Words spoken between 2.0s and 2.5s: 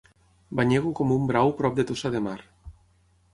de Mar.